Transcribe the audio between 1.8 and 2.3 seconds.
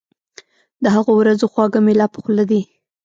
مي لا په